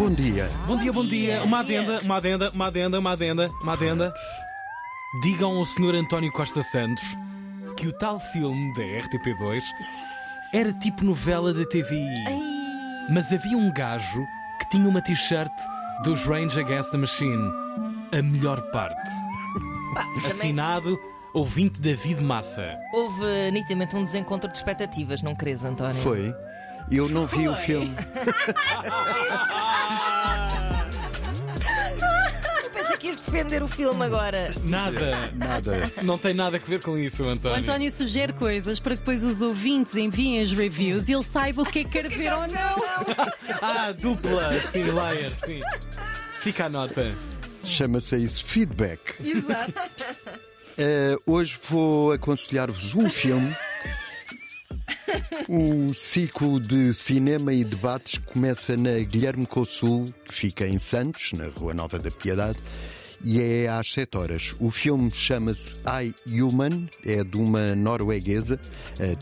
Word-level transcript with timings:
Bom 0.00 0.14
dia. 0.14 0.48
Bom 0.66 0.78
dia, 0.78 0.92
bom 0.94 1.04
dia. 1.04 1.42
Uma 1.42 1.60
adenda, 1.60 2.00
uma 2.00 2.16
adenda, 2.16 2.50
uma 2.54 2.66
adenda, 2.68 2.98
uma 2.98 3.12
adenda, 3.12 3.50
uma 3.60 3.72
adenda. 3.74 4.14
Digam 5.20 5.58
ao 5.58 5.64
Sr. 5.66 5.94
António 5.94 6.32
Costa 6.32 6.62
Santos 6.62 7.04
que 7.76 7.86
o 7.86 7.92
tal 7.92 8.18
filme 8.18 8.72
da 8.72 8.80
RTP2 8.80 9.62
era 10.54 10.72
tipo 10.72 11.04
novela 11.04 11.52
da 11.52 11.66
TVI. 11.66 12.14
Mas 13.10 13.30
havia 13.30 13.58
um 13.58 13.70
gajo 13.74 14.24
que 14.58 14.70
tinha 14.70 14.88
uma 14.88 15.02
t-shirt 15.02 15.52
dos 16.02 16.24
Rage 16.24 16.58
Against 16.58 16.92
the 16.92 16.96
Machine. 16.96 17.52
A 18.10 18.22
melhor 18.22 18.62
parte. 18.70 19.10
Assinado 20.24 20.98
ouvinte 21.34 21.78
David 21.78 22.22
Massa. 22.24 22.74
Houve 22.94 23.50
nitidamente 23.52 23.94
um 23.94 24.02
desencontro 24.02 24.50
de 24.50 24.56
expectativas, 24.56 25.20
não 25.20 25.36
crees, 25.36 25.62
António? 25.62 26.00
Foi. 26.00 26.34
Eu 26.90 27.06
não 27.06 27.26
vi 27.26 27.46
o 27.46 27.54
filme. 27.54 27.94
Ias 33.02 33.16
defender 33.16 33.62
o 33.62 33.68
filme 33.68 34.04
agora. 34.04 34.54
Nada. 34.64 35.30
Nada. 35.34 35.92
Não 36.02 36.18
tem 36.18 36.34
nada 36.34 36.56
a 36.56 36.60
ver 36.60 36.80
com 36.80 36.98
isso, 36.98 37.24
O 37.24 37.28
António. 37.28 37.58
António 37.58 37.90
sugere 37.90 38.32
coisas 38.32 38.78
para 38.78 38.94
que 38.94 39.00
depois 39.00 39.24
os 39.24 39.40
ouvintes 39.42 39.94
enviem 39.96 40.42
as 40.42 40.52
reviews 40.52 41.08
e 41.08 41.12
ele 41.12 41.22
saiba 41.22 41.62
o 41.62 41.66
que 41.66 41.80
é 41.80 41.84
que 41.84 41.90
quer 41.90 42.08
ver 42.08 42.32
ou 42.32 42.46
não. 42.46 43.30
Ah, 43.62 43.92
dupla, 43.92 44.52
sim, 44.70 44.84
layer, 44.84 45.32
sim. 45.44 45.60
Fica 46.40 46.66
a 46.66 46.68
nota. 46.68 47.12
Chama-se 47.64 48.16
isso 48.16 48.44
feedback. 48.44 49.16
Exato. 49.22 49.72
Eh, 50.78 51.16
hoje 51.26 51.58
vou 51.68 52.12
aconselhar-vos 52.12 52.94
um 52.94 53.10
filme. 53.10 53.54
O 55.48 55.92
ciclo 55.94 56.60
de 56.60 56.92
cinema 56.94 57.52
e 57.52 57.64
debates 57.64 58.18
começa 58.18 58.76
na 58.76 58.98
Guilherme 59.00 59.46
Consul, 59.46 60.12
que 60.24 60.34
fica 60.34 60.66
em 60.66 60.78
Santos, 60.78 61.32
na 61.32 61.48
Rua 61.48 61.74
Nova 61.74 61.98
da 61.98 62.10
Piedade, 62.10 62.58
e 63.22 63.40
é 63.40 63.68
às 63.68 63.90
7 63.92 64.16
horas. 64.16 64.54
O 64.58 64.70
filme 64.70 65.10
chama-se 65.12 65.76
I 65.86 66.14
Human, 66.40 66.88
é 67.04 67.22
de 67.22 67.36
uma 67.36 67.74
norueguesa, 67.74 68.60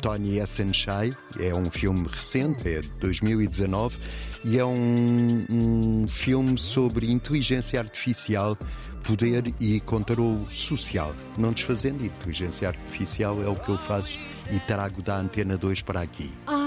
Tony 0.00 0.38
Essenshai. 0.38 1.16
É 1.38 1.54
um 1.54 1.70
filme 1.70 2.06
recente, 2.08 2.68
é 2.68 2.80
de 2.80 2.88
2019, 3.00 3.96
e 4.44 4.58
é 4.58 4.64
um, 4.64 5.44
um 5.50 6.08
filme 6.08 6.58
sobre 6.58 7.10
inteligência 7.10 7.80
artificial, 7.80 8.56
poder 9.02 9.54
e 9.60 9.80
controle 9.80 10.46
social. 10.50 11.14
Não 11.38 11.52
desfazendo 11.52 12.04
inteligência 12.04 12.68
artificial 12.68 13.42
é 13.42 13.48
o 13.48 13.54
que 13.54 13.68
eu 13.68 13.78
faço 13.78 14.18
e 14.50 14.58
trago 14.60 15.02
da 15.02 15.18
Antena 15.18 15.56
2 15.56 15.82
para 15.82 16.00
aqui. 16.00 16.30
Ah, 16.46 16.65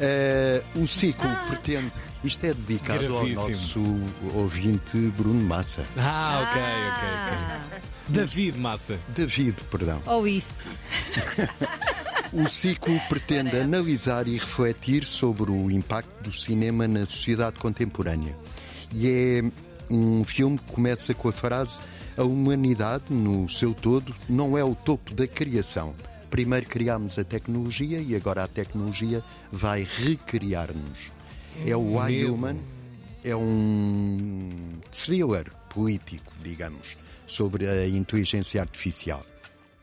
Eh, 0.00 0.62
o 0.74 0.86
ciclo 0.86 1.28
pretende. 1.48 1.92
Isto 2.24 2.46
é 2.46 2.52
dedicado 2.54 3.16
ao 3.16 3.24
Gravíssimo. 3.24 3.48
nosso 3.48 4.36
ouvinte 4.36 4.96
Bruno 5.16 5.40
Massa. 5.44 5.84
Ah, 5.96 6.48
ok, 6.50 6.62
ok, 6.62 7.68
ok. 7.68 7.82
David 8.08 8.58
Massa. 8.58 8.98
David, 9.08 9.56
perdão. 9.70 10.02
ou 10.06 10.26
isso. 10.26 10.68
O 12.30 12.46
ciclo 12.46 13.00
pretende 13.08 13.56
analisar 13.56 14.28
e 14.28 14.34
refletir 14.36 15.04
sobre 15.04 15.50
o 15.50 15.70
impacto 15.70 16.22
do 16.24 16.30
cinema 16.30 16.86
na 16.86 17.06
sociedade 17.06 17.58
contemporânea. 17.58 18.36
E 18.92 19.08
é 19.08 19.50
um 19.90 20.22
filme 20.24 20.58
que 20.58 20.70
começa 20.72 21.14
com 21.14 21.30
a 21.30 21.32
frase: 21.32 21.80
A 22.18 22.24
humanidade, 22.24 23.04
no 23.08 23.48
seu 23.48 23.72
todo, 23.72 24.14
não 24.28 24.58
é 24.58 24.62
o 24.62 24.74
topo 24.74 25.14
da 25.14 25.26
criação. 25.26 25.94
Primeiro 26.30 26.66
criámos 26.66 27.18
a 27.18 27.24
tecnologia 27.24 28.00
e 28.00 28.14
agora 28.14 28.44
a 28.44 28.48
tecnologia 28.48 29.24
vai 29.50 29.86
recriar-nos. 29.88 31.10
É 31.64 31.76
o 31.76 32.08
I 32.08 32.18
Meu. 32.18 32.34
Human, 32.34 32.56
é 33.24 33.34
um 33.34 34.78
thriller 34.90 35.50
político, 35.70 36.32
digamos, 36.42 36.96
sobre 37.26 37.66
a 37.66 37.88
inteligência 37.88 38.60
artificial. 38.60 39.22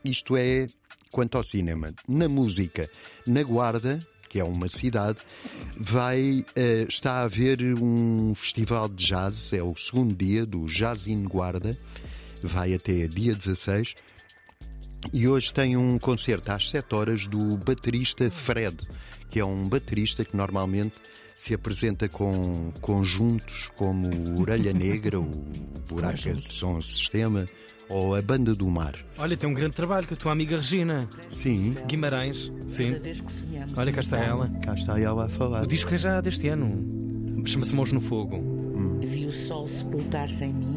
Isto 0.04 0.36
é 0.36 0.66
quanto 1.10 1.36
ao 1.36 1.44
cinema. 1.44 1.92
Na 2.08 2.28
música, 2.28 2.88
na 3.26 3.42
Guarda, 3.42 4.06
que 4.28 4.38
é 4.38 4.44
uma 4.44 4.68
cidade, 4.68 5.18
vai 5.78 6.44
eh, 6.54 6.86
está 6.88 7.20
a 7.20 7.22
haver 7.22 7.60
um 7.80 8.34
festival 8.34 8.88
de 8.88 9.06
jazz, 9.06 9.52
é 9.52 9.62
o 9.62 9.74
segundo 9.76 10.14
dia 10.14 10.44
do 10.44 10.66
Jazz 10.66 11.06
in 11.06 11.24
Guarda, 11.24 11.78
vai 12.42 12.74
até 12.74 13.06
dia 13.06 13.34
16. 13.34 13.94
E 15.12 15.28
hoje 15.28 15.52
tem 15.52 15.76
um 15.76 15.98
concerto 15.98 16.52
às 16.52 16.68
7 16.68 16.94
horas 16.94 17.26
do 17.26 17.56
baterista 17.56 18.30
Fred, 18.30 18.76
que 19.30 19.40
é 19.40 19.44
um 19.44 19.68
baterista 19.68 20.24
que 20.24 20.36
normalmente 20.36 20.94
se 21.34 21.54
apresenta 21.54 22.08
com 22.08 22.72
conjuntos 22.80 23.70
como 23.76 24.08
o 24.08 24.40
Orelha 24.40 24.72
Negra, 24.72 25.20
o 25.20 25.44
Buraca 25.88 26.36
Som 26.38 26.80
Sistema 26.80 27.46
ou 27.88 28.14
a 28.14 28.22
Banda 28.22 28.54
do 28.54 28.66
Mar. 28.68 28.94
Olha, 29.18 29.36
tem 29.36 29.48
um 29.48 29.54
grande 29.54 29.74
trabalho 29.74 30.06
com 30.08 30.14
a 30.14 30.16
tua 30.16 30.32
amiga 30.32 30.56
Regina 30.56 31.08
Sim, 31.32 31.76
Guimarães. 31.86 32.50
Sim. 32.66 32.96
Olha, 33.76 33.92
cá 33.92 34.00
está 34.00 34.18
ela. 34.18 34.50
cá 34.64 34.74
está 34.74 34.98
ela 34.98 35.26
a 35.26 35.28
falar. 35.28 35.62
O 35.62 35.66
disco 35.66 35.94
é 35.94 35.98
já 35.98 36.20
deste 36.20 36.48
ano. 36.48 37.44
Chama-se 37.46 37.74
Mãos 37.74 37.92
no 37.92 38.00
Fogo. 38.00 38.42
Vi 39.00 39.26
o 39.26 39.32
sol 39.32 39.68
sepultar-se 39.68 40.44
em 40.44 40.52
mim 40.52 40.75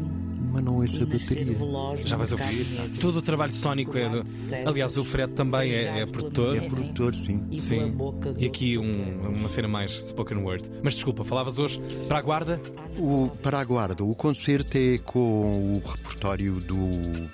Mas 0.52 0.64
não 0.64 0.76
ouço 0.76 1.02
a 1.02 1.06
bateria. 1.06 1.56
Já 2.04 2.16
vais 2.16 2.32
ouvir. 2.32 2.44
negro. 2.64 3.00
Todo 3.00 3.16
o 3.18 3.22
trabalho 3.22 3.52
sónico 3.52 3.96
é 3.96 4.08
do. 4.08 4.24
Aliás, 4.66 4.96
o 4.96 5.04
Fred 5.04 5.32
também 5.32 5.72
é, 5.72 6.00
é 6.00 6.06
produtor. 6.06 6.56
É 6.56 6.60
produtor, 6.60 7.14
sim. 7.14 7.44
E 7.50 7.60
Sim. 7.60 7.96
E 8.38 8.46
aqui 8.46 8.76
um- 8.78 9.28
uma 9.38 9.48
cena 9.48 9.68
mais 9.68 9.92
spoken 10.08 10.38
word. 10.38 10.64
Mas 10.82 10.94
desculpa, 10.94 11.24
falavas 11.24 11.58
hoje 11.58 11.80
para 12.08 12.18
a 12.18 12.22
guarda? 12.22 12.60
O, 12.98 13.28
para 13.42 13.60
a 13.60 13.64
guarda, 13.64 14.02
o 14.04 14.14
concerto 14.14 14.76
é 14.76 14.98
com 14.98 15.74
o 15.76 15.82
repertório 15.88 16.54
do 16.60 16.76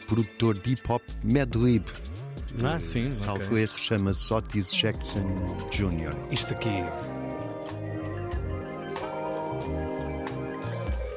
produtor 0.06 0.58
de 0.58 0.72
hip 0.72 0.82
hop 0.92 1.02
Madlib. 1.24 1.84
Ah, 2.62 2.78
sim. 2.80 3.08
Salvo 3.10 3.44
ok. 3.44 3.58
erro, 3.62 3.78
chama-se 3.78 4.32
Otis 4.32 4.72
Jackson 4.74 5.24
Jr. 5.70 6.14
Isto 6.30 6.52
aqui. 6.54 6.70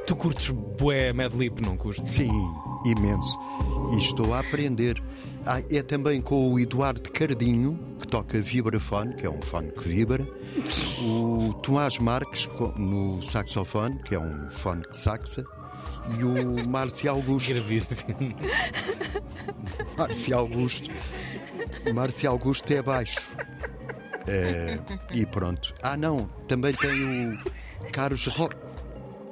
Tu 0.09 0.15
curtes 0.15 0.49
bué 0.49 1.13
Madlib, 1.13 1.61
não 1.61 1.77
curtes? 1.77 2.09
Sim, 2.09 2.31
imenso. 2.83 3.37
E 3.93 3.99
estou 3.99 4.33
a 4.33 4.39
aprender. 4.39 4.99
Ah, 5.45 5.61
é 5.69 5.83
também 5.83 6.19
com 6.19 6.51
o 6.51 6.59
Eduardo 6.59 7.11
Cardinho, 7.11 7.79
que 7.99 8.07
toca 8.07 8.41
vibrafone, 8.41 9.13
que 9.13 9.27
é 9.27 9.29
um 9.29 9.39
fone 9.39 9.71
que 9.71 9.87
vibra. 9.87 10.25
O 11.03 11.53
Tomás 11.61 11.99
Marques 11.99 12.49
no 12.75 13.21
saxofone, 13.21 13.99
que 13.99 14.15
é 14.15 14.19
um 14.19 14.49
fone 14.49 14.81
que 14.81 14.97
saxa. 14.97 15.45
E 16.17 16.23
o 16.23 16.67
Márcio 16.67 17.11
Augusto. 17.11 17.53
Gravíssimo. 17.53 18.33
Márcio 19.95 20.35
Augusto. 20.35 20.89
Márcio 21.93 22.31
Augusto 22.31 22.73
é 22.73 22.81
baixo. 22.81 23.29
É, 24.27 24.79
e 25.13 25.23
pronto. 25.27 25.71
Ah, 25.83 25.95
não, 25.95 26.27
também 26.47 26.73
tem 26.73 27.27
o 27.27 27.91
Carlos 27.91 28.25
Ro... 28.25 28.49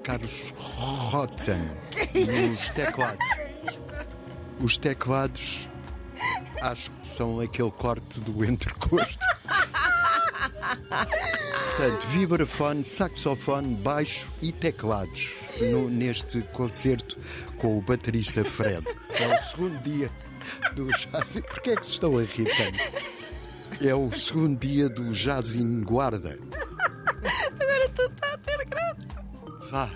Carlos 0.08 0.54
Rotzen 0.56 1.70
nos 2.16 2.70
teclados. 2.70 3.28
Os 4.62 4.78
teclados 4.78 5.68
acho 6.62 6.90
que 6.92 7.06
são 7.08 7.42
aquele 7.42 7.72
corte 7.72 8.22
do 8.22 8.46
entrecosto. 8.46 9.26
Portanto, 11.76 12.08
vibrafone, 12.08 12.86
saxofone, 12.86 13.76
baixo 13.76 14.28
e 14.42 14.54
teclados 14.54 15.34
no- 15.60 15.90
neste 15.90 16.42
concerto 16.54 17.18
com 17.58 17.78
o 17.78 17.82
baterista 17.82 18.46
Fred. 18.46 18.86
É 19.20 19.28
o 19.40 19.44
segundo 19.44 19.78
dia 19.84 20.10
do 20.74 20.88
Jazz. 20.88 21.42
Porquê 21.50 21.72
é 21.72 21.76
que 21.76 21.86
se 21.86 21.94
estão 21.94 22.18
a 22.18 22.24
rir 22.24 22.50
tanto? 22.56 23.86
É 23.86 23.94
o 23.94 24.10
segundo 24.14 24.58
dia 24.58 24.88
do 24.88 25.12
Jazz 25.12 25.54
in 25.56 25.82
Guarda. 25.82 26.40
Agora 27.60 27.90
tu 27.90 28.04
está 28.04 28.34
a 28.34 28.38
ter 28.38 28.66
graça. 28.66 29.07
Vá. 29.70 29.90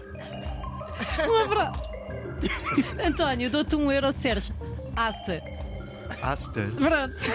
Um 1.27 1.43
abraço. 1.45 1.91
António, 3.05 3.49
dou-te 3.49 3.75
um 3.75 3.91
euro, 3.91 4.11
Sérgio. 4.11 4.53
Asta. 4.95 5.41
Aster. 6.21 6.69
Pronto. 6.71 7.31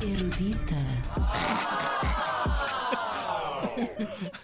Erudita. 0.00 0.74